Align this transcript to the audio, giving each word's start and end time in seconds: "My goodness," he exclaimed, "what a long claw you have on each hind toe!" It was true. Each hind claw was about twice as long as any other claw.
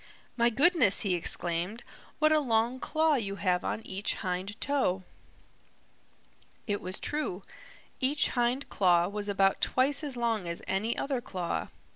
"My 0.35 0.49
goodness," 0.49 1.01
he 1.01 1.13
exclaimed, 1.13 1.83
"what 2.17 2.31
a 2.31 2.39
long 2.39 2.79
claw 2.79 3.13
you 3.13 3.35
have 3.35 3.63
on 3.63 3.85
each 3.85 4.15
hind 4.15 4.59
toe!" 4.59 5.03
It 6.65 6.81
was 6.81 6.99
true. 6.99 7.43
Each 7.99 8.29
hind 8.29 8.67
claw 8.67 9.07
was 9.09 9.29
about 9.29 9.61
twice 9.61 10.03
as 10.03 10.17
long 10.17 10.47
as 10.47 10.63
any 10.67 10.97
other 10.97 11.21
claw. 11.21 11.67